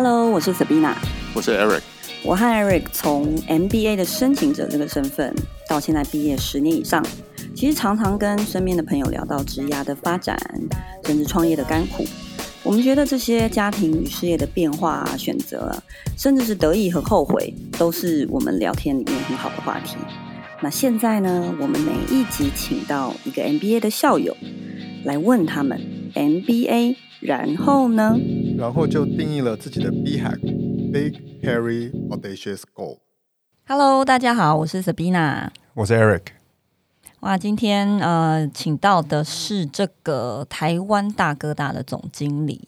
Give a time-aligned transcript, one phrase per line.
[0.00, 0.94] Hello，我是 Sabina，
[1.34, 1.80] 我是 Eric。
[2.22, 5.34] 我和 Eric 从 MBA 的申请者这个身份，
[5.68, 7.04] 到现在毕业十年以上，
[7.52, 10.38] 其实常常跟身边的朋友聊到职涯的发展，
[11.04, 12.06] 甚至创业的甘苦。
[12.62, 15.74] 我们觉得这些家庭与事业的变化啊、选择，
[16.16, 19.96] 甚至是得意和后悔，都是我们聊天里面很好的话题。
[20.60, 24.36] 那现在呢，我们每一集请到一个 MBA 的校友，
[25.02, 25.80] 来问他们
[26.14, 28.16] MBA，然后呢？
[28.56, 32.98] 然后就定义了自己的 B hack，Big Hairy Audacious Goal。
[33.66, 36.37] Hello，大家好，我是 Sabina，我是 Eric。
[37.20, 42.60] 哇，今天呃，请到的是这个台湾大哥大的总经理。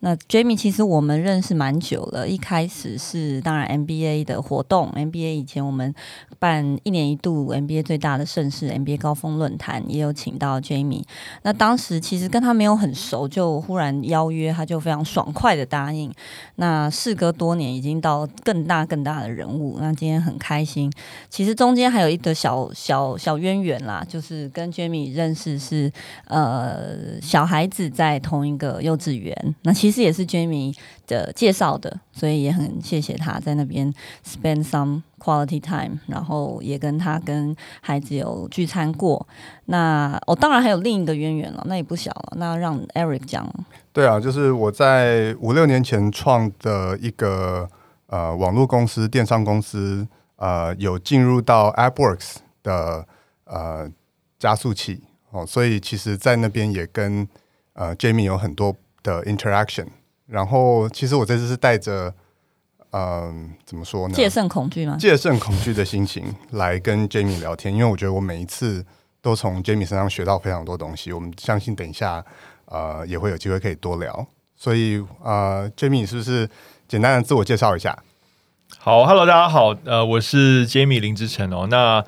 [0.00, 5.94] 那 Jamie 其实我们认识蛮久了，一开始是当然 MBA 的活动，MBA 以前我们
[6.40, 11.04] 办一年一度 MBA 最大的盛事 MBA 高峰论坛，也有请到 Jamie。
[11.42, 16.12] 那当时其实跟他没有很熟，就忽然邀约，他就非常爽快的答应。
[16.56, 19.78] 那事隔多年，已经到更大更大的人物。
[19.80, 20.92] 那今天很开心，
[21.30, 23.91] 其实中间还有一个小小小渊源啦。
[23.92, 25.92] 啊，就是跟 Jamie 认识是
[26.24, 30.74] 呃小孩子在同一个幼稚园，那其实也是 Jamie
[31.06, 33.92] 的介绍的，所以也很谢谢他在那边
[34.24, 39.26] spend some quality time，然后也跟他跟孩子有聚餐过。
[39.66, 42.32] 那哦，当然还有另一个渊源了，那也不小了。
[42.36, 43.46] 那让 Eric 讲。
[43.92, 47.68] 对啊，就是我在五六年前创的一个
[48.06, 53.06] 呃网络公司、电商公司，呃，有进入到 AppWorks 的。
[53.52, 53.86] 呃，
[54.38, 54.98] 加速器
[55.30, 57.28] 哦，所以其实，在那边也跟
[57.74, 59.88] 呃 Jamie 有很多的 interaction。
[60.26, 62.14] 然后，其实我这次是带着
[62.92, 63.34] 嗯、呃，
[63.66, 64.14] 怎么说呢？
[64.14, 64.96] 戒慎恐惧吗？
[64.98, 68.82] 戒慎恐惧的心情来跟 Jamie 聊天，因为我觉得我每一次
[69.20, 71.12] 都从 Jamie 身上学到非常多东西。
[71.12, 72.24] 我们相信等一下
[72.64, 74.26] 呃也会有机会可以多聊。
[74.56, 76.48] 所以呃，Jamie 是不是
[76.88, 78.02] 简单的自我介绍一下？
[78.78, 82.02] 好，Hello，大家好，呃，我是 Jamie 林之晨哦，那。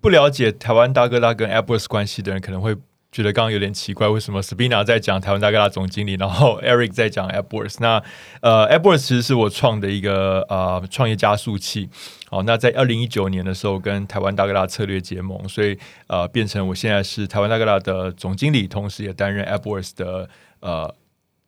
[0.00, 2.74] 不了解台湾大哥大跟 AppWorks 关系的人，可能会
[3.12, 7.76] 觉得刚刚有点奇怪，为什么 Sabina 在讲台湾大哥大总经理，然后 Eric 在讲 AppWorks？
[7.80, 8.02] 那
[8.40, 11.88] 呃，AppWorks 其实是我创的一个呃创业加速器。
[12.28, 20.28] 好，那在二零一九年的时候，跟台湾大哥大策略结盟，所以呃，变成我现在是台湾大哥大的总经理，同时也担任 AppWorks 的
[20.60, 20.94] 呃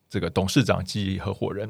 [0.09, 1.69] 这个董事长及合伙人。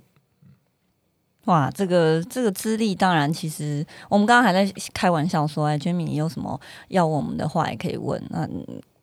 [1.50, 8.22] 哇，这个这个资历，当然，其实我们刚刚还在开玩笑说，哎 j i m 你有什么要问我们的话，也可以问。
[8.30, 8.48] 那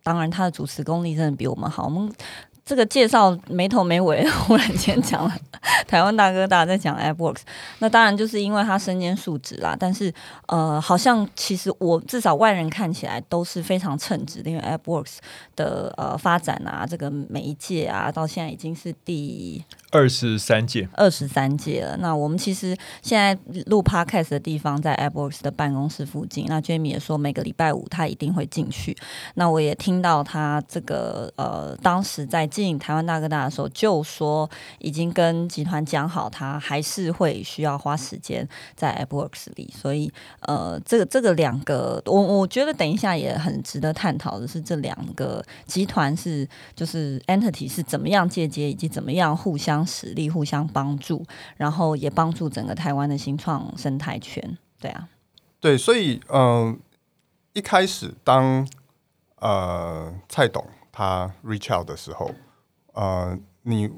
[0.05, 1.87] 当然，他的主持功力真的比我们好。
[1.87, 2.09] 我们。
[2.67, 5.33] 这个介绍没头没尾， 忽然间讲了
[5.87, 7.43] 台湾大哥大在讲 AppWorks，
[7.79, 9.77] 那当然就是因为他身兼数职啦。
[9.79, 10.13] 但是
[10.49, 15.19] 呃，好像其实我至少外人看起来都是非常称职的，因为 AppWorks
[15.55, 21.97] 的呃发展啊，这个每一届啊，到现在已经是第二十三届，二十三届了。
[21.99, 26.47] 那我们其实现在录 Podcast 的地方在 AppWorks 的办公室附近。
[26.49, 28.97] 那 Jamie 也说每个礼拜五他一定会进去。
[29.35, 32.51] 那我也听到他这个呃，当时在。
[32.65, 39.71] 进台湾大哥大的时候，就说已经跟集团讲好，他还是会需要花时间在 AppWorks 里。
[39.77, 51.23] 所以，呃，这个这个两个，我我觉得等一下也很值得探讨的是，这两个集团是就是 entity 是怎么样借接，以及怎么样互相实力、互相帮助，
[51.57, 54.57] 然后也帮助整个台湾的新创生态圈。
[54.81, 55.09] 对啊，
[55.61, 56.79] 对，所以嗯、
[57.53, 58.67] 一开始当
[59.41, 62.31] 呃蔡董他 reach out 的时候。
[62.97, 63.89] 呃，你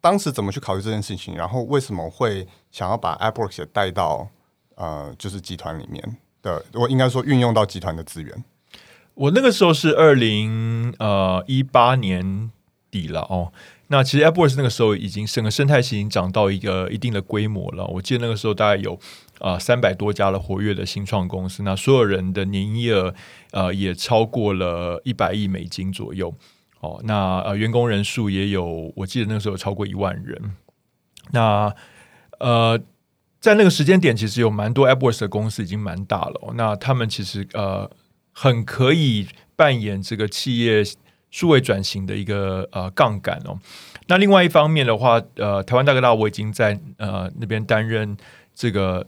[0.00, 1.34] 当时怎么去考虑这件事情？
[1.36, 4.28] 然后为什么会想要把 AppWorks 也带到
[4.74, 6.64] 呃，就是集团里面的？
[6.72, 8.44] 我应该说运用到集团的资源。
[9.14, 12.50] 我那个时候是二零呃一八年
[12.90, 13.52] 底了哦。
[13.88, 17.84] 那其实 AppWorks 那个时候已经整个生态系已经涨到一个一定的规模了。
[17.86, 18.98] 我记得那个时候大概有
[19.40, 23.14] 啊三百多家的活跃的新创公司，那所有人的年营业额
[23.50, 26.32] 呃也超过了一百亿美金左右。
[26.80, 30.56] 哦，那呃，员工人数也有，我记得那个时候超过一万人。
[31.32, 31.74] 那
[32.38, 32.78] 呃，
[33.40, 36.54] 在那个时间点，其实有蛮多 AppWorks 的公司已经蛮大了，哦。
[36.54, 37.90] 那他们其实呃，
[38.32, 39.26] 很可以
[39.56, 40.84] 扮演这个企业
[41.30, 43.58] 数位转型的一个呃杠杆哦。
[44.06, 48.16] 那另外一方面的话，呃，台湾大哥大我已经在呃那边担任
[48.54, 49.06] 这个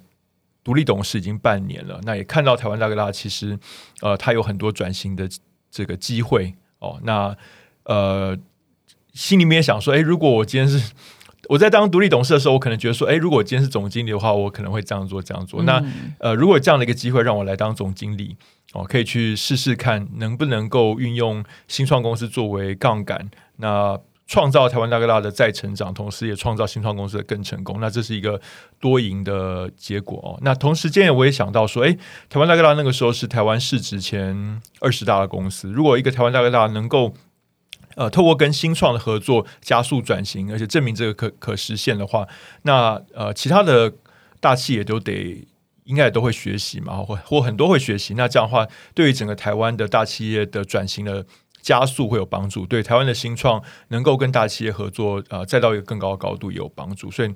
[0.62, 1.98] 独立董事已经半年了。
[2.02, 3.58] 那也看到台湾大哥大其实
[4.02, 5.26] 呃，它有很多转型的
[5.70, 7.00] 这个机会哦。
[7.02, 7.34] 那
[7.84, 8.36] 呃，
[9.12, 10.92] 心里面也想说，哎，如果我今天是
[11.48, 15.62] 我在当独立董事的时候，我可能觉得说，哎，如果我今天是总经理的话，我可能会这样做，这样做。
[15.62, 15.84] 嗯、那
[16.18, 18.36] 呃，如果这样的一个机会让我来当总经理，
[18.72, 23.98] 哦，可以去试试看能不能够运用新创公司作为杠杆，那
[24.28, 27.80] 创造台湾大哥大的再成长，同时也创造新创公司的更成功。
[27.80, 28.40] 那这是一个
[28.78, 30.38] 多赢的结果哦。
[30.42, 31.98] 那同时间我也想到说，诶，
[32.28, 37.12] 台湾大哥大那个时候是台湾市值前二十大的公司，如果一个台湾大哥大能够
[37.96, 42.26] 呃，透过跟新创的合作加速转型，而且证明这个可可实现的话，
[42.62, 43.92] 那呃，其他的
[44.38, 45.44] 大企业都得
[45.84, 48.14] 应该也都会学习嘛，或或很多会学习。
[48.14, 48.64] 那这样的话，
[48.94, 51.26] 对于整个台湾的大企业的转型的
[51.60, 57.10] 加速会有帮助，对台湾的新创能够跟大企业合作，呃，再到一个更高的高度也有帮助。
[57.10, 57.34] 所以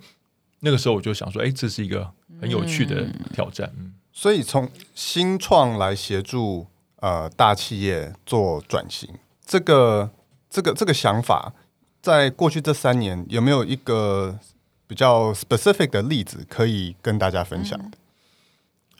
[0.60, 2.08] 那个时候我就想说，哎，这是一个
[2.40, 3.72] 很有趣的挑战。
[3.76, 6.68] 嗯，所以从新创来协助
[7.00, 9.10] 呃大企业做转型，
[9.44, 10.12] 这个。
[10.54, 11.52] 这个这个想法，
[12.00, 14.38] 在过去这三年有没有一个
[14.86, 17.98] 比较 specific 的例子可以跟大家分享的？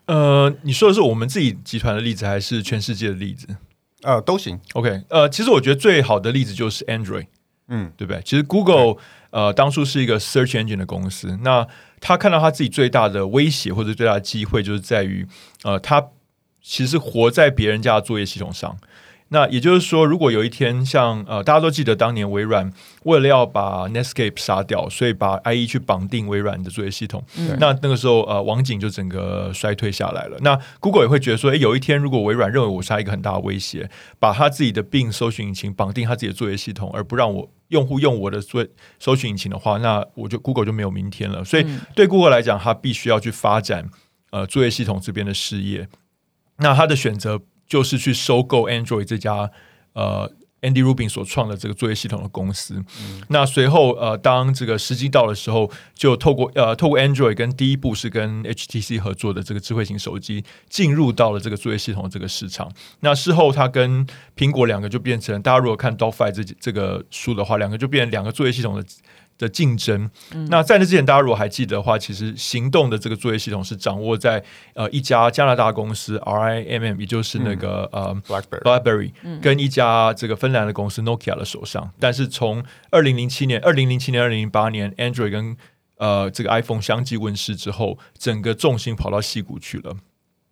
[0.06, 3.46] 呃，你说的是我们自己集团的例子，还是全世界的例子？
[4.02, 4.58] 呃，都行。
[4.72, 7.28] OK，呃，其实我觉得最好的例子就是 Android，
[7.68, 8.20] 嗯，对不对？
[8.22, 8.96] 其实 Google
[9.30, 11.64] 呃当初是一个 search engine 的公司，那
[12.00, 15.24] 他看到他自己最大的威胁或者最大的机会，就是在于
[15.62, 16.04] 呃，他
[16.60, 18.76] 其实活在别人家的作业系统上。
[19.34, 22.72] 那也就是说，如果有一天像呃，大家都记得当年微软
[23.02, 30.38] 为了要把 Netscape 杀掉，所以把 IE 去绑定微软的作业系统，嗯、那那个时候呃，网景就整个衰退下来了。
[30.40, 33.90] 那 Google 也会觉得说，诶，有一天如果微软认为我是一个很大的威胁，
[34.20, 38.64] 把他自己的 Bing 搜寻引擎绑定他自己的作业系统，而不让我用户用我的搜
[39.00, 41.42] 搜寻引擎的话，那我就 Google 就没有明天了。
[41.42, 41.66] 所以
[41.96, 43.90] 对 Google 来讲，他必须要去发展
[44.30, 45.88] 呃作业系统这边的事业。
[46.58, 47.40] 那他的选择。
[47.66, 49.50] 就是去收购 Android 这家
[49.94, 50.30] 呃
[50.62, 52.82] Andy Rubin 所创的这个作业系统的公司。
[53.00, 62.72] 嗯、那随后呃，当这个时机到的时候，就透过呃透过 Android 跟第一步是跟 HTC 合作的这个智慧型手机进入到了这个作业系统的这个市场。
[63.00, 68.84] 那事后他跟苹果两个就变成，大家如果看 Dogfight 这这个书的话，两个就变成两个作业系统的。
[69.36, 74.42] 的竞争，嗯、那在那之前，大家如果还记得的话，其实行动的这个作业系统是掌握在
[74.74, 81.90] 呃一家加拿大公司 RIMM，也就是那个、嗯、呃 BlackBerry BlackBerry、嗯、跟一家这个芬兰的公司 Nokia 的手上。
[81.98, 85.56] 但是从二零零七年、二零零七年、二零零八年，Android 跟
[85.96, 89.96] 呃这个 iPhone 相继问世之后，整个重心跑到西谷去了。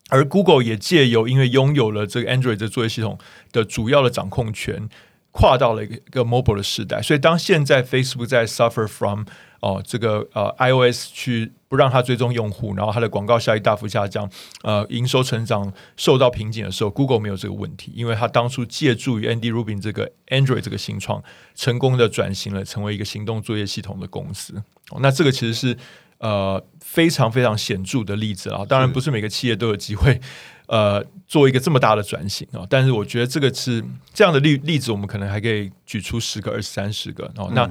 [0.09, 3.17] 而 Google 也借由因为拥有了这个 Android 这作业系统
[3.53, 4.89] 的主要的掌控权。
[5.33, 9.25] 跨到了一个一个 mobile 的时代，所以当现在 Facebook 在 suffer from
[9.61, 14.29] 哦这个呃 iOS 去不让它追踪用户，然后它的广告效益大幅下降，
[14.63, 21.23] 呃营收成长受到瓶颈的时候，Google 没有这个问题，因为它当初借助于 Andy Rubin 这个 Android 这个新创，
[21.55, 24.63] 成功的转型了，成为一个行动作业系统的公司。
[25.01, 25.77] 那这个其实是
[26.19, 30.21] 呃非常非常显著的例子啊，当然不是每个企业都有机会。
[30.67, 37.51] 呃，做一个这么大的转型啊，但是我觉得这个是这样的例例子，我们可能还可以举出十个、二十、三十个哦。
[37.55, 37.69] 那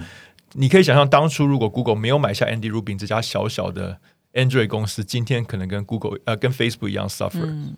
[0.54, 3.98] 你可以想象，当初如果 Google 没有买下 Andy Rubin 这家小小的
[4.34, 7.46] Android 公司，今天可能跟 Google 呃跟 Facebook 一样 suffer。
[7.46, 7.76] 嗯。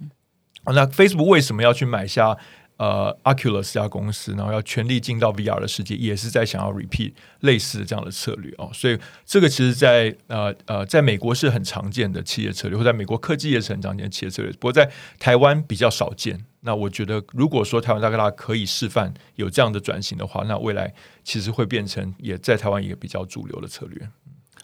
[0.66, 2.38] 那 Facebook 为什么要去买下？
[2.78, 8.70] 呃，Oculus 这家公司，然后要全力进到 VR 的世界，也是在想要 repeat 类似的这样的策略哦。
[8.74, 14.52] 所以这个其实在，呃呃，在美国是很常见的企业策略，或在美国科技也是很常见的企业策略。
[14.54, 16.46] 不过在台湾比较少见。
[16.66, 24.10] 那我觉得，如果说台湾大哥大可以示范有这样的转型的话，那未来其实会变成也在台湾一个比较主流的策略。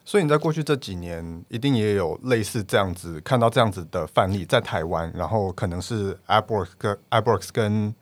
[0.10, 7.94] 所以你在过去这几年，一定也有类似这样子看到这样子的范例在台湾，然后可能是 AppWorks 跟 AppWorks 跟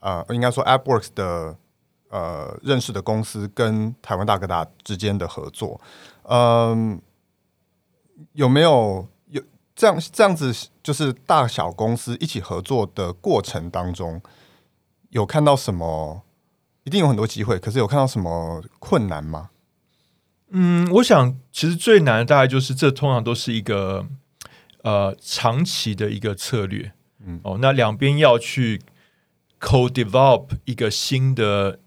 [0.00, 1.56] 呃，应该说 AppWorks 的
[2.10, 5.80] 呃认识的公司跟台湾大哥大之间的合作，
[6.24, 7.00] 嗯、
[8.34, 9.42] 有没有有
[9.74, 14.20] 这样这样子，就是大小公司一起合作的过程当中，
[15.08, 16.20] 有看到什么？
[16.82, 19.48] 一定有很多机会，可是有看到什么困难吗？
[20.54, 24.06] 嗯，我想其实最难的大概就是这通常都是一个
[24.82, 26.92] 呃长期的一个策略，
[27.26, 28.80] 嗯哦，那两边要去。
[29.60, 31.78] Co-develop 一个新的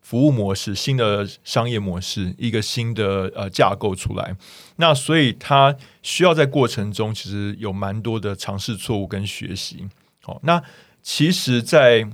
[0.00, 4.36] 服务模式、新的商业模式、一个新的呃架构出来，
[4.76, 9.88] 那所以它需要在过程中其实有蛮多的尝试、错误跟学习。
[10.26, 10.62] 哦，那
[11.02, 12.10] 其实在，在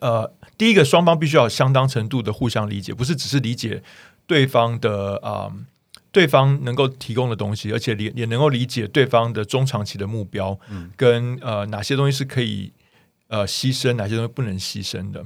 [0.00, 3.82] 呃第一个双方必须要有相当程度的互相理解，不是只是理解
[4.30, 5.52] 对方的啊、呃，
[6.12, 12.72] 对方能够提供的东西，而且也也能够理解对方的中长期的目标，嗯，跟呃哪些东西是可以。
[13.32, 15.24] 呃，牺牲哪些东西不能牺牲的？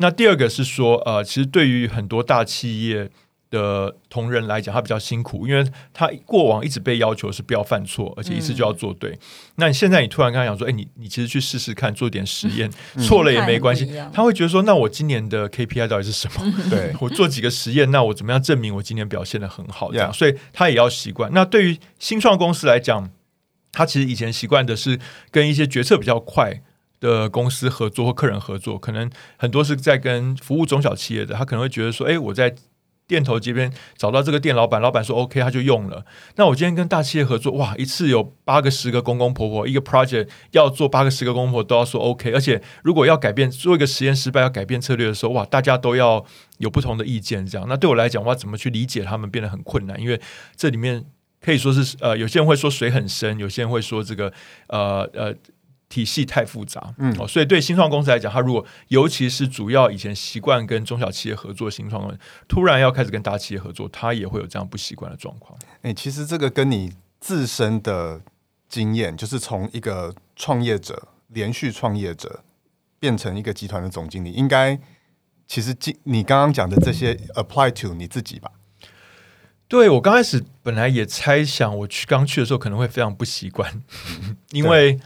[0.00, 3.10] 那第二个是说，呃，其实对于很多大企业
[3.50, 5.64] 的同仁来讲，他比较辛苦，因为
[5.94, 9.10] 他过往一直被要求是不要犯错，而且一次就要做对。
[9.10, 9.18] 嗯、
[9.56, 13.90] 那你现在你突然跟他讲说，哎，你你其实去试试看，做点实验，嗯、 错了也没关系。
[14.12, 16.52] 他会觉得说，那我今年的 KPI 到底是什么？
[16.68, 19.90] 对 我做几个实验，那我怎么样证明我今年表现得很好？
[19.92, 21.30] 这样，所以他也要习惯。
[21.32, 23.10] 那对于新创公司来讲，
[23.72, 24.98] 他其实以前习惯的是
[25.30, 26.60] 跟一些决策比较快
[27.00, 32.54] 的公司合作或客人合作，可能很多是在跟服务中小企业的，他可能会觉得说，哎，我在。
[33.08, 36.04] 店头这边找到这个店老板，老板说 OK，他就用了。
[36.36, 42.30] 那我今天跟大企业合作，哇，一次有八个、十个公公婆婆，一个 project 要做八个、十个公婆婆都要说 OK。
[42.32, 46.24] 而且如果要改变做一个实验失败要改变策略的时候，哇，大家都要
[46.58, 47.66] 有不同的意见，这样。
[47.68, 50.20] 那对我来讲，我要怎么去理解他们变得很困难，因为
[50.54, 51.02] 这里面
[51.40, 54.30] 可以说是呃，有些人会说水很深，有些人会说这个
[54.68, 55.34] 呃呃。
[55.88, 65.58] 体系太复杂，嗯，哦，所以对新创公司来讲，他如果尤其是主要以前习惯跟中小企业合作，新创公司突然要开始跟大企业合作，他也会有这样不习惯的状况。
[65.76, 68.20] 哎、欸，其实这个跟你自身的
[68.68, 72.44] 经验，就是从一个创业者、连续创业者
[73.00, 74.78] 变成一个集团的总经理，应该
[75.46, 78.50] 其实你刚刚讲的这些 apply to 你自己吧？
[79.66, 83.82] 对，我刚开始本来也猜想，我去刚去的时候可能会非常不习惯，
[84.52, 85.00] 因为。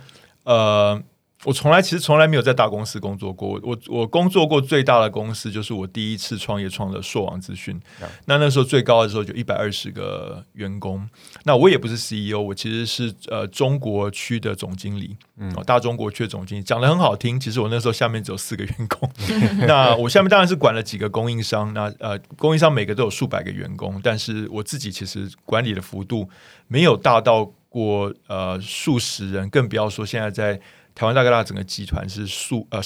[0.44, 1.02] 呃，
[1.44, 3.58] 我从来其实从来没有在大公司工作过。
[3.62, 7.80] 我我工作过最大的公司就是我第一次创业创的硕网资讯。
[8.00, 11.08] 嗯、那那时候最高的时候就一百二十个员工。
[11.44, 15.16] 那我也不是 CEO，我其实是呃中国区的总经理。
[15.36, 17.40] 嗯，大中国区的总经理讲的很好听。
[17.40, 19.10] 其实我那时候下面只有四个员工。
[19.66, 21.74] 那我下面当然是管了几个供应商。
[21.74, 26.28] 那呃，供应商每个都有数百个员工，但是我自己其实管理的幅度
[26.68, 27.52] 没有大到。
[27.72, 30.60] 过呃数十人，更不要说现在在
[30.94, 32.80] 台湾大哥大整个集团是数呃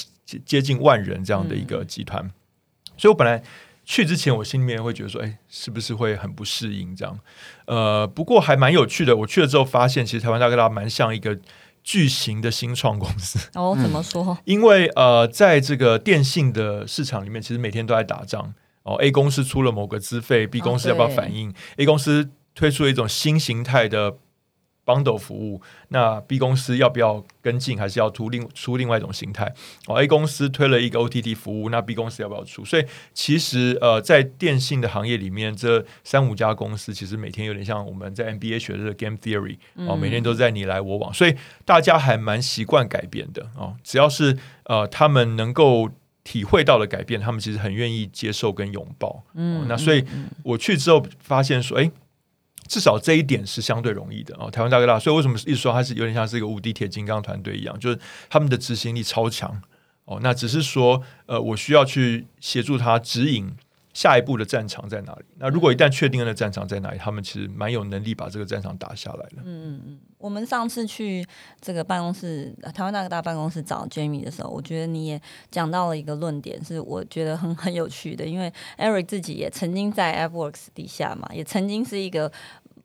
[0.45, 2.31] 接近万人这样的一个集团，嗯、
[2.97, 3.43] 所以我本来
[3.83, 7.19] 去之前，我心里面会觉得说，哎，是不是会很不适应这样？
[7.65, 9.15] 呃，不过还蛮有趣的。
[9.17, 11.37] 我去了之后发现，其实台湾大哥大蛮像一个
[11.83, 13.49] 巨型的新创公司。
[13.53, 14.23] 哦，怎么说？
[14.25, 18.53] 嗯、因为呃，在这个电信的市场里面，其实每天都在打仗。
[18.83, 24.17] 哦，A 公司出了某个资费，B 公司要不要反应、哦、？A 公司推出了一种新形态的。
[24.87, 29.53] Bundle 服务，那 B 公司要不要跟进，还是要出另出另外一种形态？
[29.85, 32.63] 哦，A 公司推了一个 OTT 服务，那 B 公司要不要出？
[32.63, 43.75] 所以其实呃，在电信的行业里面，这三五家公司其实每天有点像我们在 NBA 学的 game theory 哦，每天都在你来我往，所以大家还蛮习惯改变的哦。
[43.83, 45.89] 只要是呃他们能够
[46.23, 49.25] 体会到的改变，他们其实很愿意接受跟拥抱。
[49.33, 50.05] 嗯、哦，那所以
[50.43, 51.91] 我去之后发现说，哎。
[52.67, 59.61] 至少这一点是相对容易的哦，台湾大哥大，所以为什么一直说它是有点像是一个无敌铁金刚团队一样，就是他们的执行力超强
[60.05, 60.19] 哦。
[60.21, 63.51] 那只是说，呃，我需要去协助他指引
[63.97, 65.25] 下一步的战场在哪里。
[65.39, 69.37] 那如果一旦确定了战场在哪里，他们其实蛮有能力把这个战场打下来的。
[69.37, 69.99] 嗯嗯嗯。
[70.19, 71.25] 我们上次去
[71.59, 82.31] 这个办公室，台湾大哥大办公室找 Jamie 的时候，我觉得你也讲到了一个论点，是我觉得很很有趣的，因为 Eric 自己也曾经在 AppWorks 底下嘛，也曾经是一个。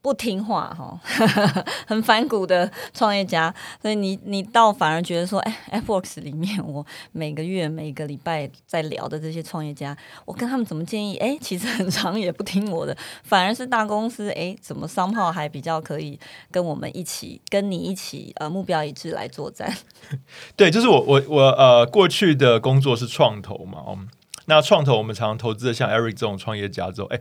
[0.03, 1.01] 不听话哈，
[1.87, 11.17] 很反骨的创业家，所以你你倒反而觉得说，哎，AppWorks 里面我每个月每个礼拜在聊的这些创业家，我跟他们怎么建议？
[11.19, 16.19] 哎，其实很常也不听我的，反而是大公司，哎，怎么商号还比较可以
[16.51, 19.73] 跟我们一起，跟你一起，呃，目标一致来作战。
[20.57, 24.09] 对，就是我我我呃，过去的工作是创投嘛，嗯，
[24.47, 27.21] 那创投我们常常投资的像 Eric 这种创业家之后，哎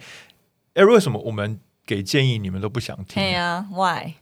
[0.73, 1.59] ，Eric 为什么我们？
[1.91, 3.21] 给建议你们都不想听。
[3.21, 4.13] 对呀，Why？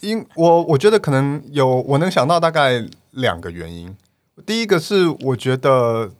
[0.00, 3.94] 因我我觉得可能有，我能想到大概两个原因。
[4.46, 6.10] 第一个是我觉得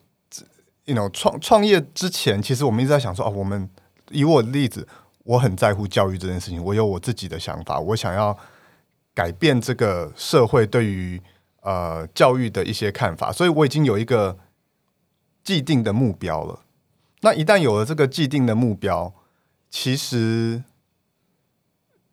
[0.84, 3.70] ，you know，创创业之前，其实我们一直在想说，哦，我们
[4.10, 4.86] 以我的例子，
[5.24, 8.36] 我很在乎教育这件事情，我有我自己的想法，我想要
[9.14, 11.18] 改变这个社会对于
[11.62, 14.36] 呃教育的一些看法，所以我已经有一个
[15.42, 16.60] 既定的目标了。
[17.22, 19.14] 那一旦有了这个既定的目标，
[19.70, 20.64] 其实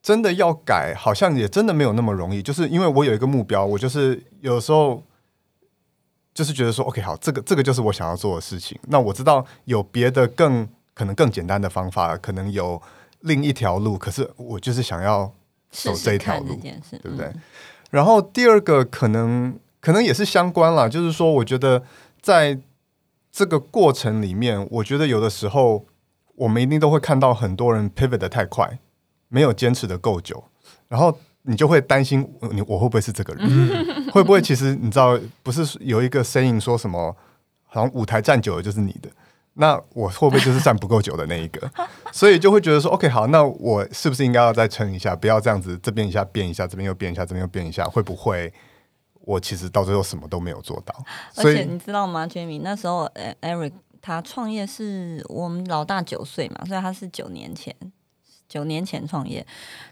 [0.02, 2.44] 真的要改，好像也真的没有那么容易。
[2.44, 5.02] 就是因为我有一个目标，我就是有时候
[6.34, 8.78] 就是觉得说，OK，好，这个这个就是我想要做的事情。
[8.90, 12.82] 那我知道有别的更可能更简单的方法，可能有
[13.22, 15.34] 另一条路，可是我就是想要
[15.72, 17.26] 走这一条路，试试对不对？
[17.28, 17.42] 嗯、
[17.92, 21.84] 然后第二个可能可能也是相关了，就是说，我觉得
[22.22, 22.60] 在
[23.32, 25.86] 这个过程里面，我觉得有的时候。
[26.36, 28.80] 我们一定都会看到很多人 pivot 得太快，
[29.30, 30.44] 没有坚持的够久，
[30.88, 33.46] 然后你就会担心你我会不会是这个人？
[34.12, 37.16] 会不会其实你知道不是有一个 saying 说什么，
[37.66, 39.10] 好像舞台站久了就是你的，
[39.54, 41.70] 那我会不会就是站不够久的那一个？
[42.12, 48.52] 所以就会觉得说，OK，好，那我是不是应该要再撑一下，不要这样子，这边一下变一下，这边又变一下，这边又变一下，会不会
[49.22, 50.96] 我其实到最后什么都没有做到？
[51.36, 53.10] 而且你知道吗，Jamie，那时候
[53.42, 53.74] Eric
[54.06, 57.76] 他创业是我们老大九岁嘛，所以他是九年前。
[58.48, 59.44] 九年前创业，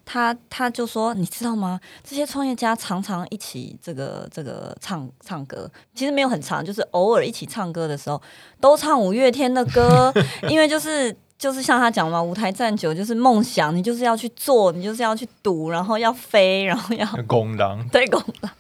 [0.06, 1.80] 他他就说，你知道吗？
[2.04, 8.22] 这些创业家常常一起这个这个唱唱歌，其实没有很长，就是偶尔一起唱歌的时候，
[8.62, 10.14] 都唱五月天的歌，
[10.48, 18.54] 因为就是就是像他讲嘛，舞台站久就是梦想，你就是要去做，你就是要去赌，然后要飞，然后要拱狼，对拱狼，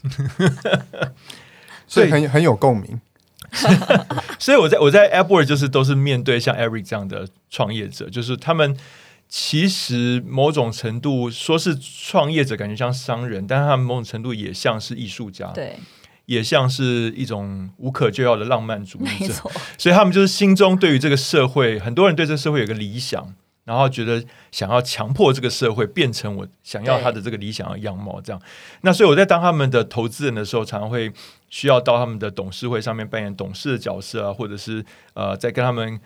[1.87, 2.99] 所以很很有共鸣。
[4.39, 8.75] 所以我在我在 AppWorks 就是都是面对像 Eric 这样的创业者，就是他们。
[9.29, 15.79] 其实某种程度说是创业者，感觉像商人，但是他们某种程度也像是艺术家，对，
[16.27, 19.33] 也像是一种无可救药的浪漫主义者。
[19.75, 23.33] 所以他们就是心中对于这个社会，很多人对这个社会有个理想，
[23.65, 28.21] 然后觉得想要强迫这个社会变成我想要他的这个理想的样貌。
[28.21, 28.41] 这样，
[28.81, 31.11] 那所以我在当他们的投资人的时候，常常会
[31.49, 35.99] 需要到他们的董事会上面扮演董事的角色啊，或者是呃，在跟他们。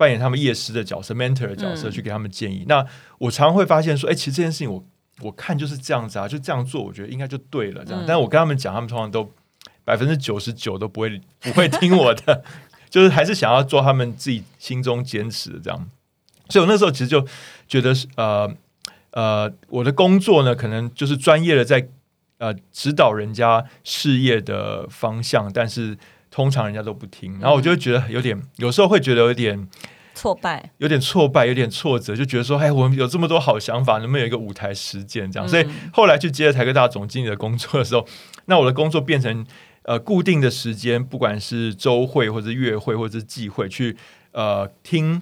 [0.00, 2.60] 扮演他们业师的角色，mentor 的角色，去给他们建议。
[2.60, 2.86] 嗯、那
[3.18, 4.82] 我常常会发现说，哎、欸，其实这件事情我
[5.20, 7.84] 我看就是这样子啊，就这样做，我觉得应该就对了。
[7.84, 9.30] 这样，嗯、但是我跟他们讲，他们通常都
[9.84, 12.42] 百分之九十九都不会不会听我的，
[12.88, 15.90] 就是还是想要做他们自己心中坚持的这样。
[16.50, 17.26] 所以我那时候其实就
[17.66, 18.52] 觉得，呃
[19.12, 21.88] 呃，我的工作呢，可能就是专业的在
[22.38, 25.96] 呃指导人家事业的方向，但是。
[26.32, 29.68] 通常人家都不听，然后我就会觉得有点，嗯、有时候会觉得有点
[30.14, 35.48] 挫败，有点挫败，有点挫折，就觉得说，哎，我们有这么多好想法，能不能有一个舞台实践这样？
[35.48, 38.06] 嗯、所以后来去接了台科大总经理的工作的时候，
[38.44, 39.44] 那我的工作变成
[39.82, 43.96] 呃固定的时间，不管是周会或者月会或者是季会，去
[44.30, 45.20] 呃听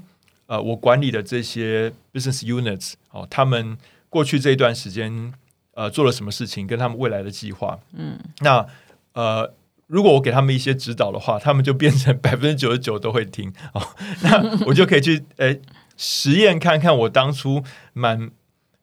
[0.49, 3.79] 呃我管理的这些 business units 哦，他们
[4.09, 5.33] 过去这一段时间
[5.75, 8.67] 呃做了什么事情，跟他们未来的计划，嗯，那
[9.13, 9.55] 呃。
[9.91, 13.81] 如果我给他们一些指导的话，他们就变成百分之九十九都会听哦。
[14.21, 15.61] 那我就可以去诶、欸、
[15.97, 17.65] 实验看看，我当初
[17.95, 18.31] 满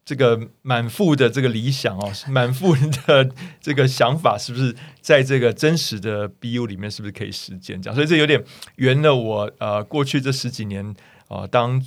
[0.04, 3.30] 这个满腹的这个理想哦，满腹的
[3.62, 7.80] 这个想法，是不是在这个真实的 BU 里面，是不是可以实践？
[7.80, 8.44] 这样，所以这有点
[8.78, 10.96] 圆了我呃过去这十几年
[11.28, 11.84] 啊、当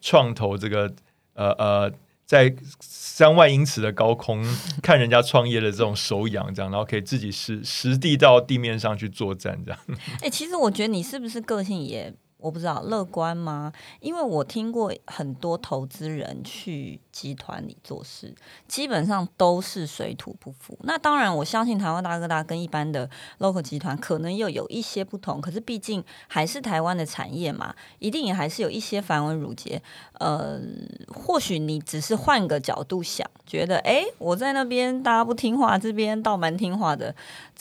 [0.00, 0.92] 创投这个
[1.34, 1.92] 呃呃。
[2.30, 4.40] 在三万英尺的高空
[4.80, 9.80] 看人家创业的这种手痒，这样，然后可以自己实实地到地面上去作战，这样。
[10.22, 12.14] 哎，其实我觉得你是不是个性也？
[12.40, 13.72] 我不知道乐观吗？
[14.00, 18.34] 因为我听过很多投资人去集团里做事，
[18.66, 20.78] 基本上都是水土不服。
[20.82, 29.82] 那当然，我相信台湾大哥大跟一般的 local 集团可能又有一些不同，可是毕竟还是台湾的产业嘛，一定也还是有一些繁文缛节。
[30.18, 30.60] 呃，
[31.08, 37.14] 或许你只是换个角度想，觉得哎，我在那边大家不听话，这边倒蛮听话的，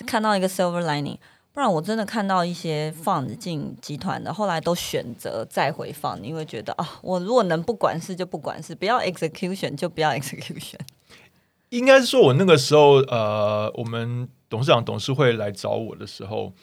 [0.06, 1.18] 看到一个 silver lining。
[1.60, 10.80] 不然我真的看到一些 fund 进集团的，后来都选择再回 fund，因为觉得啊，我如果能不管事就不管事，不要 execution 就不要 execution。
[11.68, 16.54] 应该是说，我那个时候，呃，我们董事长董事会来找我的时候，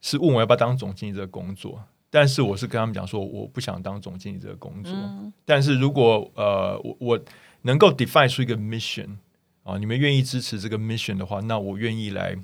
[0.00, 4.94] 是问我要不要当总经理这个工作，但是我是跟他们讲说，我不想当总经理这个工作。
[4.94, 7.20] 嗯、但是如果呃，我我
[7.60, 9.16] 能够 define 出一个 mission
[9.62, 12.34] 啊，你们愿意支持这个 mission 的话，那我愿意来。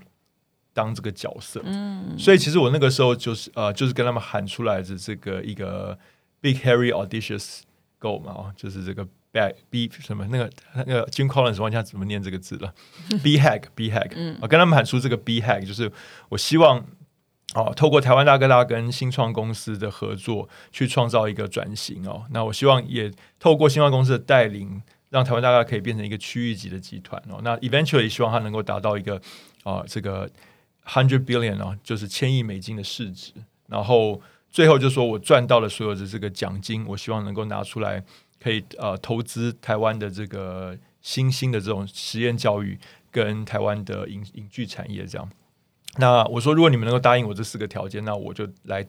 [0.74, 5.96] 当这个角色，嗯，所以其实我那个时候就是呃，就是跟他们喊出来的这个一个
[6.40, 7.60] big hairy audacious
[8.00, 12.74] goal 嘛，就是这个 big b 什么那个那个 Jim Collins 忘记怎么念这个字了，
[13.22, 15.90] b hack b hack，嗯，我跟他们喊出这个 b hack，就是
[16.28, 16.78] 我希望
[17.54, 23.08] 哦、呃，透过台湾大哥大跟新创公司的合作，去创造一个转型哦，那我希望也
[23.38, 29.14] 透过新创公司的带领，让台湾大哥大可以变成一个区域级的集团哦，那 eventually 希望它能够达到一个
[29.62, 30.28] 啊、呃、这个。
[30.87, 33.33] Hundred billion 啊，就是千亿美金的市值，
[33.68, 34.20] 然后
[34.51, 38.05] 最后就说我赚到了所有的这个奖金，我希望能够拿出来，
[38.38, 42.79] 可以呃投资台湾的这个新兴的这种实验教育
[43.11, 45.27] 跟台湾的影影剧产业这样。
[45.97, 48.87] 那我说，如果你们能够答应我这四个条件，那我就来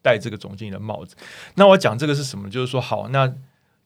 [0.00, 1.14] 戴这个总经理的帽子。
[1.56, 2.48] 那我讲这个是什么？
[2.48, 3.32] 就是说，好，那。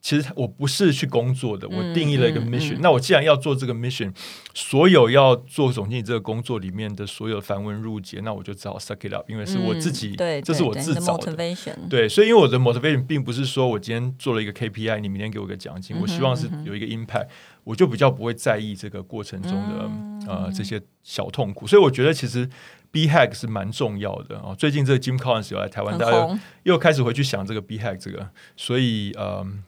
[0.01, 2.75] 其实我不是去工作的，我定义了一个 mission。
[2.75, 4.15] 嗯嗯嗯、那我既然要做这个 mission，
[4.55, 11.35] 所有要做总经理这个工作里面的所有繁文缛节，那我就只好 suck it up，因为是我自己，嗯、对，这是我自找的。
[11.35, 11.55] 对，
[11.91, 17.27] 对，所以因为我的 motivation 并不是说我今天做了一个 KPI，你明天给我一个奖金，我希望是有一个 impact，
[17.65, 21.67] 我就比较不会在意这个过程中的、嗯、呃这些小痛苦。
[21.67, 22.49] 所以我觉得其实
[22.91, 24.55] B hack 是蛮重要的哦。
[24.57, 29.63] 最近这个 Jim Collins 有来台湾，大家又，又开始回去想这个 B hack 这个，所以呃嗯，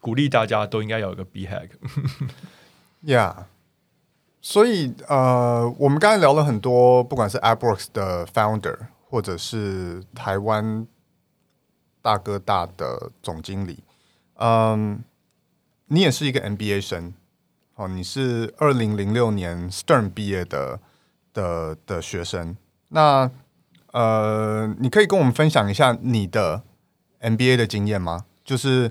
[0.00, 1.70] 鼓励大家都应该有一个 B hack。
[3.04, 3.44] Yeah，
[4.40, 10.86] 所以呃，我们刚才聊了很多，不管是 AppWorks 的 Founder，或者是台湾
[12.02, 13.84] 大哥大的总经理，
[14.34, 15.02] 嗯，
[15.86, 17.14] 你也是一个 MBA 生。
[17.74, 20.80] 哦，你是二零零六年 Stern 毕业的
[21.32, 22.56] 的的学生，
[22.88, 23.30] 那
[23.92, 26.64] 呃，你可以跟我们分享一下你的
[27.20, 28.24] MBA 的经验吗？
[28.44, 28.90] 就是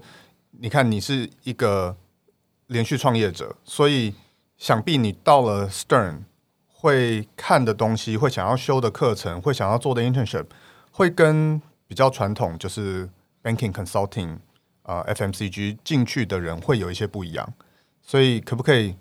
[0.59, 1.95] 你看，你是一个
[2.67, 4.15] 连续创业者，所以
[4.57, 6.23] 想必你到了 Stern
[6.67, 10.45] 会看的东西，会想要修的课程，会想要做的 internship，
[10.91, 13.07] 会跟比较传统就是
[13.43, 14.37] banking consulting
[14.81, 17.53] 啊、FMCG 进去的人会有一些不一样。
[18.01, 18.95] 所以可不可以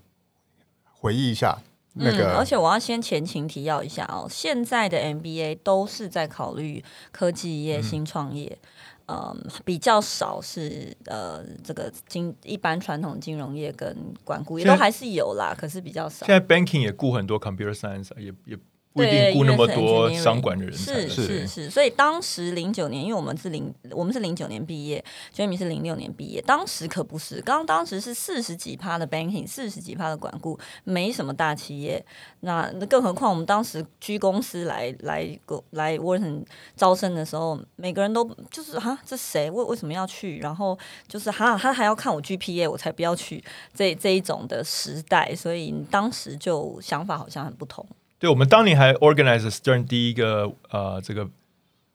[0.93, 1.59] 回忆一下
[1.97, 2.33] 那个？
[2.33, 8.59] 嗯，而且我要先前情提要一下哦，现在的 MBA 都是在考虑科技业、新创业，
[9.07, 16.27] 嗯，嗯，比较少是呃这个金一般传统金融业跟管顾业都还是有啦，可是比较少。
[16.27, 18.59] 现在 banking 也雇很多 computer science，也也。
[18.97, 25.05] 不一定雇那么多商管的人才是是是，所以当时零九年，因为我们是零我们是零九年毕业
[25.35, 32.03] ，Jamie 是零六年毕业，当时可不是，刚当时是四十几趴的 banking，四十几趴的管顾，没什么大企业，
[32.41, 35.39] 那那更何况我们当时居公司来来
[35.73, 36.43] 来 Wharton
[36.75, 39.51] 招生的时候，每个人都就是哈这谁？
[39.51, 40.39] 为为什么要去？
[40.39, 47.87] 然后就是哈他还要看我 GPA 我才不要去这这一种的时代，所以当时就想法好像很不同。
[48.19, 51.27] 对，我们当年还 organize Stern 第一个呃这个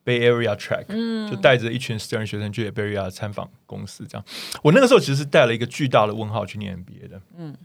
[0.05, 4.25] Bay Area Track，嗯，就带着一群 Stern 学生去 Bay Area 参访公司，这样。
[4.62, 7.55] 我那个时候其实是带了一个巨大的问号去念 MBA 的，嗯，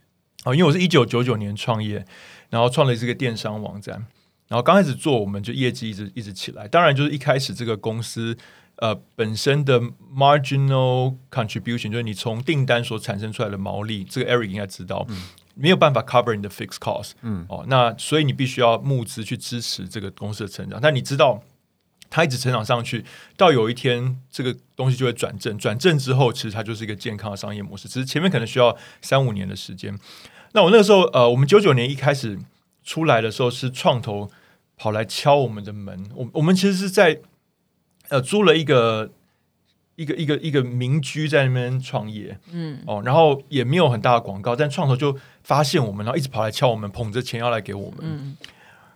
[0.45, 2.05] 哦，因为我是一九九九年创业，
[2.49, 4.07] 然后创了这个电商网站，
[4.49, 6.67] 然后刚开始做，我们就业绩一直一直起来。
[6.67, 8.37] 当然，就是一开始这个公司
[8.77, 9.81] 呃本身的
[10.15, 15.05] marginal contribution，就是你从订单所产生出来的毛利，这个 Eric 应该知道。
[15.11, 15.23] 嗯
[15.59, 20.79] 没有办法 cover 你的 fixed cost，嗯，哦，那所以你必须要募资去支持这个公司的成长。
[20.83, 21.43] 但你知道，
[22.11, 23.03] 它一直成长上去，
[23.39, 27.89] 到有一天这个东西就会转正，转正之后，其实它就是一个健康的商业模式。
[27.89, 29.99] 只是前面可能需要三五年的时间。
[30.53, 32.39] 那我那个时候，呃，我们九九年一开始
[32.85, 34.31] 出来的时候，是创投
[34.77, 36.07] 跑来敲我们的门。
[36.15, 37.23] 我我们其实是在
[38.11, 39.11] 呃租了一个。
[39.97, 47.99] 一个一个一个民居在那边创业，嗯，哦，然后也没有很大的广告，但创投就发现我们，然后一直跑来敲我们，捧着钱要来给我们。
[48.03, 48.37] 嗯，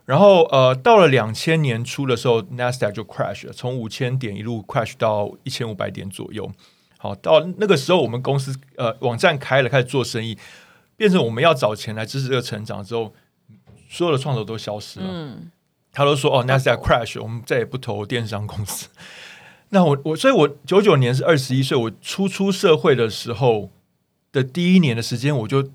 [0.04, 6.52] 然后呃，到了两千年初的时候，NASDAQ 就 crash 了，从五千点一路 crash 到一千五百点左右。
[6.98, 10.36] 好，到那个时候，我们公司呃网站开了，开始做生意，
[10.96, 13.14] 变成我们要找钱来支持这个成长之后，
[13.88, 15.06] 所有的创投都消失了。
[15.08, 15.50] 嗯，
[15.92, 18.86] 他都说哦，NASDAQ crash，我们再也不投电商公司。
[19.72, 23.70] 那我我所以，我九九年是二十一岁，我初出社会的时候
[24.32, 25.70] 的第一年的时间，我就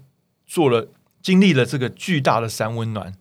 [0.46, 0.90] 做了
[1.22, 3.14] 经历了这个巨大的三温暖。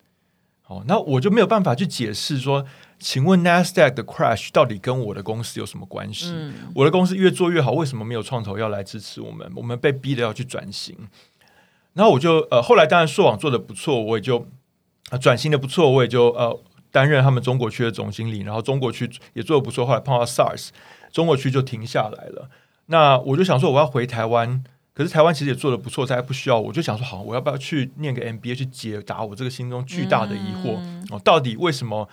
[0.67, 2.67] 哦，那我就没有办法去解释说，
[2.99, 6.33] 请问 NASDAQ 的 crash 到底跟我的公司有什么关系？
[6.33, 9.49] 嗯、我的公司越做越好，为什么没有创投要来支持我们？
[9.55, 10.97] 我们被逼的要去转型。
[11.93, 16.61] 然后我就呃，后来当然硕网做的不错，我也就啊、呃、转型的不错，我也就呃。
[16.95, 19.85] 担任他们中国区的总经理，然后中国区也做的不错。
[19.85, 20.69] 后来碰到 SARS，
[21.11, 22.49] 中国区就停下来了。
[22.87, 24.63] 那我就想说，我要回台湾，
[24.95, 26.61] 可是台湾其实也做的不错，大家不需要。
[26.61, 30.77] 我就想说，好，我要不要去念个 MBA 去解答我这个心中巨大的疑惑？
[30.77, 32.09] 嗯、哦，到底为什么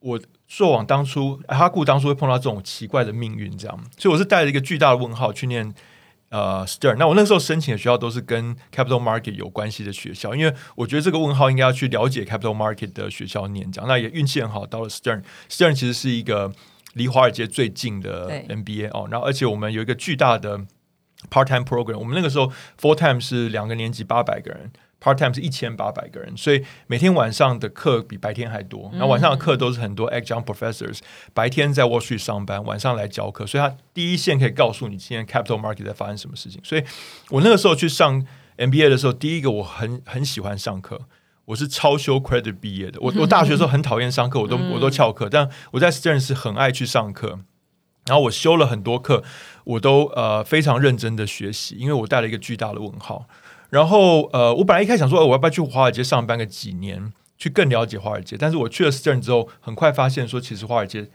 [0.00, 3.56] 我硕网当初哈顾当初会碰到这种奇怪的命运？
[3.56, 5.72] 这样，所以我是带着一个巨大的问号去念。
[6.36, 13.88] 呃，Stern，那我那时候申请的学校都是跟 Capital Market 有关系的学校，因为我觉得这个问号应该要去了解 Capital Market 的学校念这样。
[13.88, 15.22] 那也运气很好，到了 Stern。
[15.48, 16.52] Stern 其实是一个
[16.92, 20.58] 离华尔街最近的 MBA 哦，然后而且我们有一个巨大的
[21.30, 24.70] Part Time Program，我们那个时候 Full Time 是两个年级八百个人。
[24.98, 28.90] Part time 是一千八百个人，所以每天晚上的课比白天还多。
[28.94, 31.00] 那、嗯、晚上的课都是很多 adjunct professors，
[31.34, 36.60] 白天在 Wall Street 上班，晚上来教课，所以他第一线可以告诉你今天 capital market 在发生什么事情。
[36.64, 36.82] 所以
[37.28, 41.02] 我那个时候去上 MBA 的时候，第一个我很很喜欢上课，
[41.44, 42.98] 我是超修 credit 毕业的。
[43.02, 47.40] 我我大学的时候很讨厌上课，我都我都翘课，但我在 Stern 是很爱去上课。
[48.06, 49.24] 然后我修了很多课，
[49.64, 53.26] 我都呃非常认真的学习，因为我带了一个巨大的问号。
[53.70, 58.36] 然后，呃，我本来一开始想说，我要不要去华尔街上班个几年，去更了解华尔街？
[58.38, 61.08] 但是我去了 Stern 之后，很快发现说，其实华尔街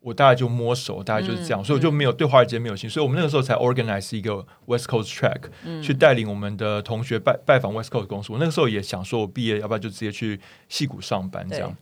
[0.00, 8.32] 我大概就摸熟，大概就是这样，嗯、所以我就没有对华尔街没有兴趣，所以我们那个时候才 organize 一个 West Coast Track，、嗯、去带领我们的同学拜拜访 West Coast 公司。
[8.32, 11.76] 我那个时候也想说，我毕业要不要就直接去戏谷上班这样。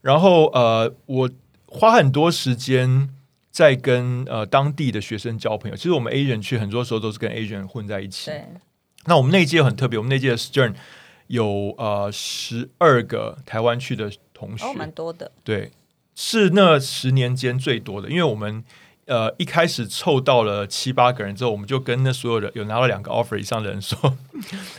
[0.00, 1.30] 然后呃，我
[1.66, 3.10] 花很多时间
[3.50, 5.76] 在跟呃当地的学生交朋友。
[5.76, 8.30] 其实我们 Asian 去很多时候都是跟 Asian 混在一起。
[9.06, 10.74] 对那我们那一届很特别，我们那届的 Stern
[11.28, 15.30] 有呃十二个台湾去的同学，哦，蛮多的。
[15.42, 15.72] 对。
[16.18, 18.64] 是那十年间最多的，因为我们
[19.04, 24.16] 呃一开始凑到了七八个人之后，我们就跟那所有的有拿了两个 offer 以上的人说，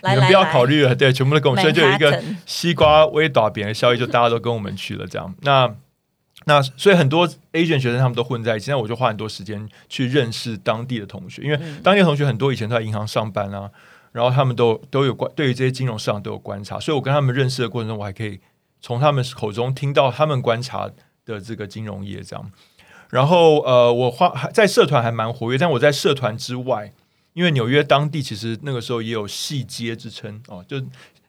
[0.01, 5.31] 来 你们不要考虑了，对，全部都跟我们，所以就有一个西瓜微打扁的效益，就大家都跟我们去了，这样。
[5.41, 5.71] 那
[6.45, 13.69] 那所以很多 Asian 学生他们都混在一起，那我就花很多时间去认识当地的同学，因为当地的同学很多以前都在银行上班啊，
[14.17, 18.39] 然后他们都都有关对于这些金融市场都有观察，所以我跟他们认识的过程中，我还可以
[18.81, 20.89] 从他们口中听到他们观察。
[21.27, 22.51] 的这个金融业这样，
[23.09, 26.93] 然后呃，我花在社团还蛮活跃，但我在社团之外，
[27.33, 30.81] 因为纽约当地其实那个时候也有细街之称哦，就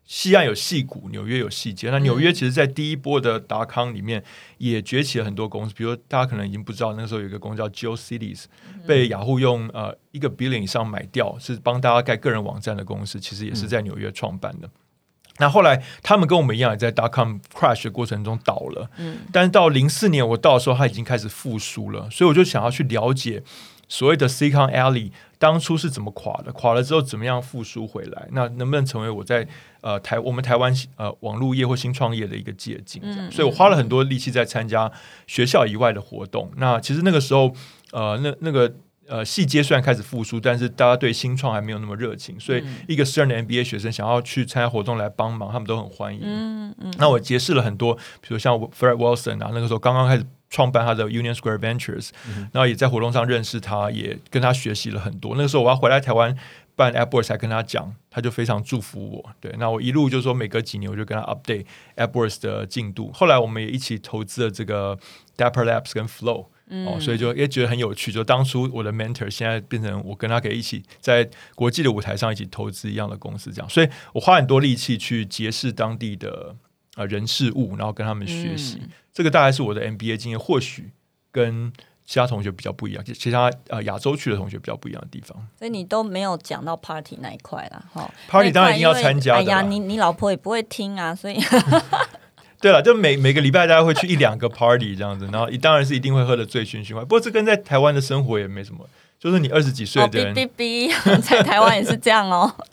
[0.08, 1.90] 西岸有戏谷，纽约有矽街。
[1.90, 4.24] 那纽约其实，在第一波的达康里面
[4.56, 8.44] 也崛起了很多公司，比如大家可能已经不知道，那个时候有一个公司叫 GeoCities，
[8.86, 14.70] 被雅虎用呃一个 billion 以上买掉，是帮大家盖个人网站的公司，其实也是在纽约创办的。
[15.40, 18.90] 那后来他们跟我们一样，也在 dot com crash 的过程中倒了。
[18.96, 22.08] 嗯，但是到零四年我到的时候，它已经开始复苏了。
[22.10, 23.42] 所以我就想要去了解
[23.86, 28.28] 所谓的 Silicon Alley 当初是怎么垮的，垮了之后怎么样复苏回来？
[28.32, 29.46] 那能不能成为我在
[29.80, 33.00] 呃台我们台湾呃网络业或新创业的一个借鉴？
[33.04, 34.90] 嗯，所以我花了很多力气在参加
[35.26, 36.50] 学校以外的活动。
[36.56, 37.54] 那其实那个时候
[37.92, 38.74] 呃那那个。
[39.08, 46.20] 呃，细节虽然开始复苏，但是大家对新创还没有那么热情，所以一个 Stern 的 MBA 学生想要去参加活动来帮忙，他们都很欢迎。
[46.22, 46.92] 嗯嗯。
[46.98, 52.10] 那我结识了很多，比如像 Fred Wilson 啊，那个时候刚刚开始创办他的 Union Square Ventures，
[52.52, 55.34] 然后也在活动上认识他，也跟他学习了很多。
[55.36, 56.36] 那个时候我要回来台湾
[56.76, 59.30] 办 AppWorks 才跟他讲，他就非常祝福我。
[59.40, 61.64] 对，那我一路就是说每隔几年我就跟他 update
[61.96, 63.10] AppWorks 的进度。
[63.14, 64.98] 后来我们也一起投资了这个
[65.36, 66.46] Dapper Labs 跟 Flow。
[66.86, 68.12] 哦，所以就也觉得很有趣。
[68.12, 73.68] 就当初我的 mentor 现在变成我跟他可以一起在国际的舞台上一起投资一样的公司，这样。
[73.68, 76.54] 所以我花很多力气去结识当地的
[76.96, 78.78] 呃人事物，然后跟他们学习。
[78.82, 80.90] 嗯、这个大概是我的 MBA 经验，或许
[81.32, 81.72] 跟
[82.04, 85.36] 其他同学比较不一样，其他呃亚洲区的同学比较不一样的地方。
[85.58, 88.10] 所以你都没有讲到 party 那一块啦，哈。
[88.28, 89.40] party 当然一定要参加的。
[89.40, 91.38] 哎呀，你你老婆也不会听啊，所以。
[92.60, 96.94] 对了，就每每个礼拜大家会去一两个 party 这样子，然后当然是一定会喝得醉醺醺。
[97.00, 98.84] 不过这跟在台湾的生活也没什么，
[99.18, 100.92] 就是你二十几岁的人，哔哔哔，
[101.22, 102.52] 在台湾也是这样哦。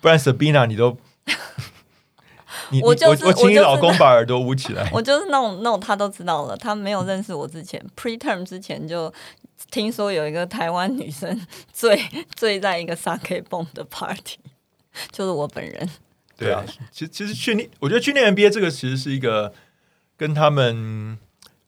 [0.00, 0.96] 不然 Sabina 你都，
[2.70, 4.88] 你我就是、我我请你老公把耳朵捂起来。
[4.92, 9.12] 我就是那种那种他都知道了，他没有认识我之前，preterm 之前就
[9.70, 11.38] 听说有一个台湾女生
[11.72, 12.00] 醉
[12.34, 14.36] 醉在一个 sake bomb 的 party，
[15.12, 15.90] 就是我本人。
[16.36, 19.52] 对啊，其实其实去年，我觉得去年 NBA 这个其实是一个
[20.16, 21.18] 跟他们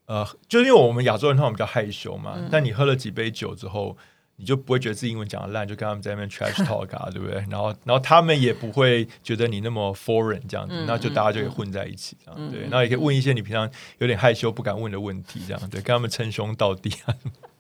[0.07, 3.97] 呃，就是因为我们亚洲人通常比较害羞嘛，嗯、但你喝了几杯酒之后，
[4.37, 7.37] 你就不会觉得自己英文讲的烂，就跟他们在那边 trash talk 啊，对不对？
[7.51, 17.15] 然后然后他们也不会觉得你那么 foreign 这样子，那、嗯、就大家就可以混在一起这样，嗯、对，然后也可以问一些你平常有点害羞不敢问的问题，这样对，跟他们称兄道弟啊。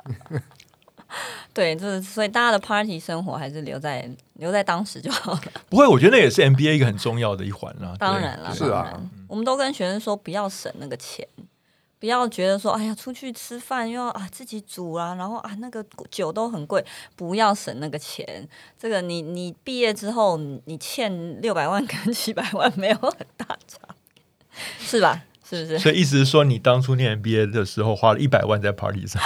[1.55, 5.43] 对，就是所以大家的 party 生活还是留在留在当时就好了。
[5.69, 7.95] 不会，我觉得那也是 MBA 一个很重要的一环啦。
[7.99, 11.27] 当然了，是啊，我们都跟学生说不要省那个钱，
[11.99, 16.85] 不要觉得说哎呀出去吃饭又要啊自己煮啊，然后啊那个酒都很贵，
[17.17, 18.47] 不要省那个钱。
[18.79, 23.81] 这个你你毕业之后你欠六百万跟七百万没有很大差，
[24.79, 25.23] 是吧？
[25.49, 25.79] 是不是？
[25.79, 29.23] 所以意思是说，你当初念 MBA 的时候花了一百万在 party 上。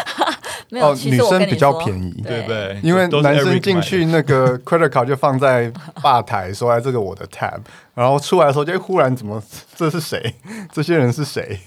[0.81, 2.81] 哦，女生比较便宜，对不对？
[2.83, 5.71] 因为男生进去那个 credit card 就放在
[6.03, 7.61] 吧台，说：“哎，这个我的 tab。”
[7.95, 9.43] 然后出来的时候就忽然怎么？
[9.77, 10.35] 这是谁？
[10.73, 11.61] 这些人是谁？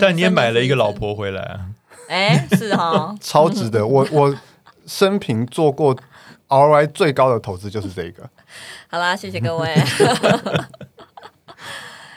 [0.00, 1.60] 但你也买了一个老婆回来啊？
[2.08, 3.86] 哎，是哈， 超值的。
[3.86, 4.34] 我我
[4.86, 5.94] 生平做过
[6.48, 8.28] ROI 最高的投资就是这个。
[8.88, 9.74] 好啦，谢谢各位。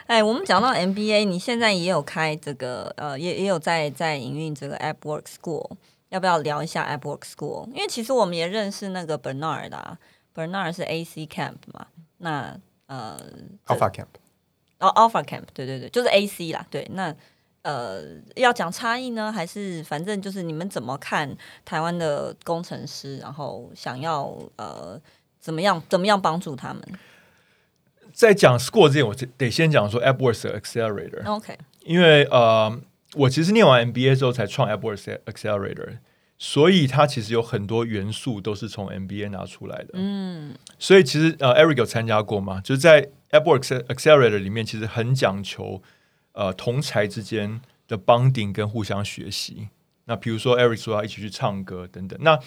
[0.08, 5.72] 哎，我们讲到 MBA，你现在也有开这个呃，也也有在在营运这个 AppWorks School。
[6.12, 7.68] 要不要聊一下 AppWorks School？
[7.68, 9.98] 因为其实我们也认识那个 Bernard 啊
[10.36, 13.18] ，Bernard 是 AC Camp 嘛，那呃
[13.66, 14.08] Alpha Camp，
[14.80, 16.66] 哦 Alpha Camp，对对对，就是 AC 啦。
[16.70, 17.16] 对，那
[17.62, 18.04] 呃
[18.36, 25.00] 要讲差异呢，还是反正就是你们怎么看台湾的工程师，然后想要呃
[25.40, 26.84] 怎么样怎么样帮助他们？
[28.14, 31.26] 在讲 School 之前，我得先讲说 AppWorks Accelerator。
[31.26, 32.82] OK，因为呃。
[33.16, 35.98] 我其实念完 MBA 之后才创 AppWorks Accelerator，
[36.38, 39.90] 所以它其实有很多元素都是从 MBA 拿出来的。
[39.94, 42.62] 嗯，所以其实呃，Eric 有参加过嘛？
[42.62, 45.84] 就是在 AppWorks Accelerator 里面，其实很讲求
[46.32, 49.68] 呃同才之间的 bonding 跟互相学习。
[50.06, 52.40] 那比如说 Eric 说要一起去唱歌等等，那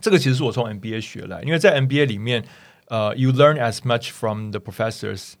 [0.00, 2.44] 这个其实是我从 MBA 学来，因为在 MBA 里面，
[2.86, 5.34] 呃，you learn as much from the professors。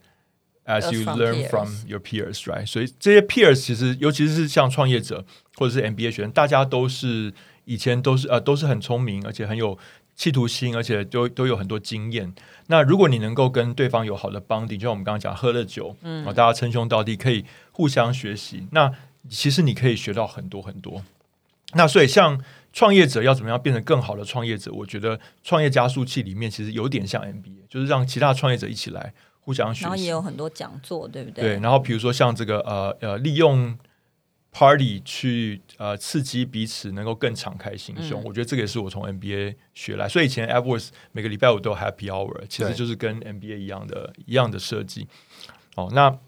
[0.70, 2.64] As you learn from your peers, right？
[2.64, 5.24] 所以这些 peers 其实，尤其是像创业者
[5.56, 9.76] 或者是 MBA 学生，大家都是以前都是呃都是很聪明，而且很有
[10.14, 12.32] 企图心，而且都都有很多经验。
[12.68, 18.68] 那如果你能够跟对方有好的 bonding，就像我们刚刚讲，喝了酒，嗯，大家称兄道弟，可以互相学习。
[18.70, 18.92] 那
[19.28, 21.02] 其实你可以学到很多很多。
[21.74, 22.40] 那所以像
[22.72, 24.70] 创业者要怎么样变成更好的创业者？
[24.72, 29.12] 我觉得创业加速器里面其实有点像 MBA，就是让其他创业者一起来。
[29.40, 31.42] 互相学习，然后也有很多讲座，对不对？
[31.42, 33.78] 对，然后比如说像这个呃呃，利用
[34.52, 38.20] party 去呃刺激彼此，能够更敞开心胸。
[38.20, 40.08] 嗯、我觉得这个也是我从 NBA 学来。
[40.08, 45.06] 所以以前 AppWorks 每个礼拜五都有 Happy Hour，其实就是跟 NBA 一样的一样的设计。
[45.76, 46.18] 哦，那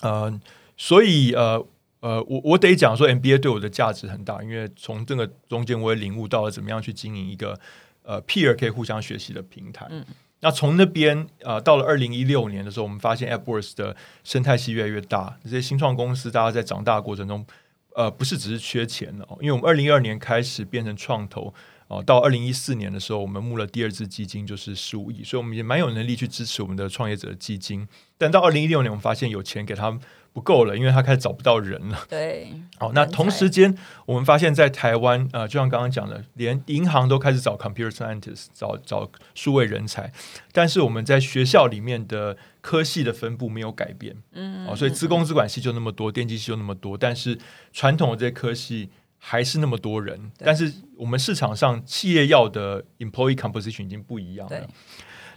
[0.00, 0.40] 呃，
[0.76, 1.64] 所以呃
[2.00, 7.60] 呃，我我得讲说 NBA 对我的价值很大，因为从这个中间我也领悟到了怎么样去经营一个
[8.02, 9.86] 呃 peer 可以互相学习的平台。
[9.90, 10.02] 嗯。
[10.40, 15.38] 那从那边呃，到了二零一六年的时候，我们发现 AppWorks 的生态系越来越大。
[15.44, 17.46] 这些新创公司，大家在长大的过程中，
[17.94, 21.52] 呃，不是只是缺钱了，因为我们二零一二年开始变成创投，
[21.88, 27.86] 哦、到二零一四年的时候，我们募了第二支基金，就是十五亿，所以我们也蛮有能力去支持我们的创业者基金。
[28.16, 30.00] 但到二零一六年，我们发现有钱给他们。
[30.32, 31.98] 不够了，因为他开始找不到人了。
[32.08, 40.12] 对，好，那同时间我们发现，在台湾，呃，就像刚刚讲的，连银行都开始找 computer scientist，找找数位人才，
[40.52, 44.16] 但是我们在学校里面的科系的分布没有改变。
[44.32, 47.36] 嗯，哦，所以资工资管系就那么多，电机系就那么多，但是
[47.72, 48.88] 传统的这些科系
[49.18, 50.30] 还是那么多人。
[50.38, 54.68] 但是我们市场上企业要的 employee composition 已经不一样了。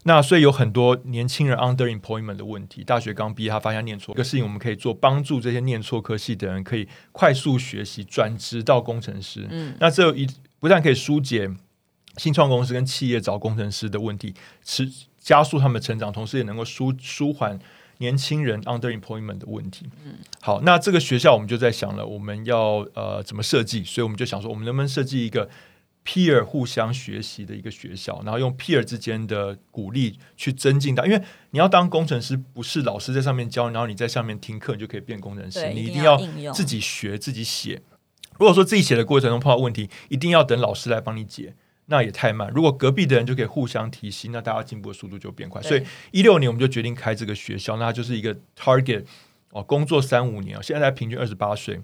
[0.04, 9.48] 那所以有很多年轻人 underemployment 的问题，大学刚毕业他发现念错，这个事情我们可以做，帮助这些念错科系的人可以快速学习转职到工程师。
[9.50, 10.28] 嗯，那这一
[10.60, 11.50] 不但可以疏解
[12.18, 14.34] 新创公司跟企业找工程师的问题，
[14.66, 14.89] 是
[15.20, 17.58] 加速他们的成长，同时也能够舒舒缓
[18.00, 19.88] 年轻人 underemployment 的问题。
[20.06, 23.84] 嗯，好，那这个学校我们就在想了，我们要呃怎么设计？
[23.84, 25.50] 所以我们就想说，我们能不能设计一个
[26.06, 35.72] ？peer 互相学习的一个学校，然后用 peer 之间的鼓励去增进到，因为你要当工程师，不是老师在上面教，然后你在上面听课，你就可以变工程师。
[35.74, 36.18] 你一定要
[36.52, 37.82] 自己学、自己写。
[38.38, 42.52] 如果说自己写的过程中碰到问题，一定要等老师来帮你解，那也太慢。
[42.54, 45.62] 如果隔壁的人就可以互相提醒，那大家进步的速度就变快。
[45.62, 49.06] 所以一六年我们就决定开这个学校，那就是一个 target
[49.52, 51.80] 哦，工作三五年，现在平均二十八岁，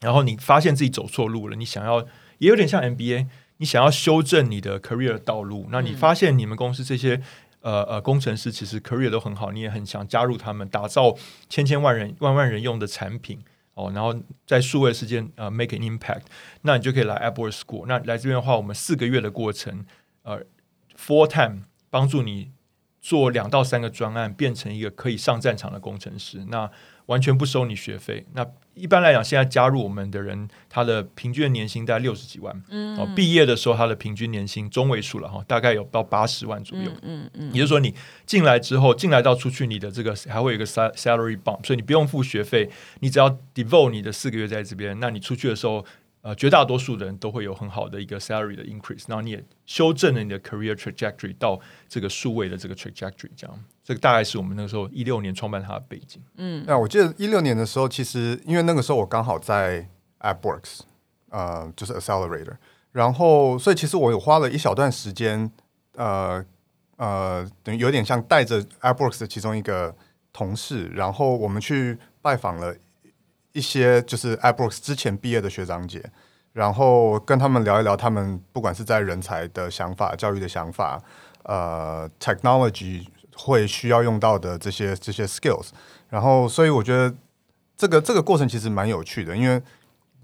[0.00, 2.00] 然后你发现自己走错路了，你想要
[2.38, 3.28] 也有点像 MBA。
[3.58, 7.20] 你想要修正你的 career 道路，那你发现你们公司这些
[7.60, 11.14] 呃呃工程师其实 career 都很好，你也很想加入他们，打造
[11.48, 13.40] 千千万人万万人用的产品
[13.74, 14.14] 哦，然后
[14.46, 16.22] 在数位世界呃 make an impact，
[16.62, 17.86] 那你就可以来 AppWorks School。
[17.86, 19.84] 那来这边的话，我们四个月的过程，
[20.22, 20.40] 呃
[20.98, 22.50] ，full time 帮助你
[23.00, 26.44] 做两到三个专案，变成一个可以上战场的工程师。
[26.48, 26.70] 那
[27.06, 28.24] 完全不收你学费。
[28.32, 32.62] 那一般来讲，现在加入我们的人，他的平均年薪大概六十几万。
[32.70, 36.90] 嗯，哦，毕业的时候他的平均年薪中位数了哈，大概有到八十万左右。
[37.02, 37.94] 嗯嗯，也就是说，你
[38.26, 42.68] 进来之后，进来到出去，你的这个还会有一个 salary bump，所以你不用付学费，
[43.00, 45.84] 你只要 devote 你的四个月在这边，那你出去的时候。
[46.24, 56.22] 呃，绝大多数的人都会有很好的一个 salary 的 increase，然后你也修正了你的 career trajectory 到这个数位的这个 trajectory，这样，这个大概是我们那个时候一六年创办它的背景。
[56.38, 59.86] 嗯，那我记得一六年的时候，其实因为那个时候我刚好在
[60.20, 60.80] AppWorks，
[61.28, 62.56] 呃，就是 accelerator，
[62.92, 65.52] 然后所以其实我有花了一小段时间，
[65.96, 66.42] 呃
[66.96, 69.94] 呃，等于有点像带着 AppWorks 的其中一个
[70.32, 72.74] 同事，然后我们去拜访了。
[73.54, 76.04] 一些就是 a p r o x 之前毕业的学长姐，
[76.52, 81.02] 然后跟他们聊一聊，他们不管是在人才的想法、教育的想法，
[81.44, 85.70] 呃，technology 会需要用到的这些这些 skills，
[86.10, 87.14] 然后所以我觉得
[87.74, 89.62] 这个这个过程其实蛮有趣的，因为。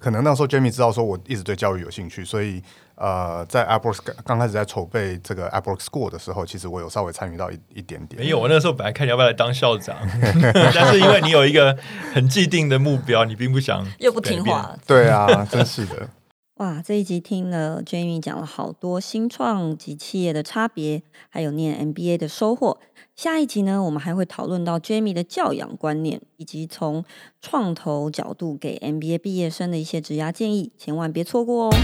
[0.03, 2.63] 可能那时候 Jamie 知道说我一直对教育有兴趣，所以
[3.01, 8.21] 呃，在 AppWorks 刚开始在筹备这个 AppWorks School 的时候，其实我有稍微参与到一一点点。
[8.21, 9.97] 没有，我那时候本来看你要不要来当校长，
[10.75, 11.75] 但是因为你有一个
[12.13, 14.77] 很既定的目标，你并不想又不听话。
[14.87, 16.11] 对啊，真是的。
[16.61, 22.79] 哇，这一集听了 Jamie 讲了好多新创及企业的差别，还有念 MBA 的收获。
[23.17, 27.03] 下一集呢，我们还会讨论到 Jamie 的教养观念，以及从
[27.41, 31.75] 创投角度给 MBA 毕业生的一些职涯建议，千万别错过哦！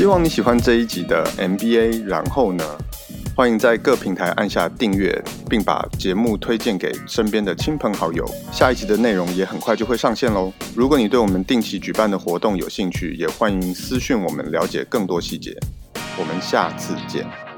[0.00, 2.64] 希望你喜欢这一集的 MBA，然后呢？
[3.36, 8.26] 欢迎在各平台按下订阅，并把节目推荐给身边的亲朋好友。
[8.50, 10.50] 下一集的内容也很快就会上线喽。
[10.74, 15.54] 如果你对我们定期举办的活动有兴趣，也欢迎私讯我们了解更多细节。
[16.18, 17.49] 我们下次见。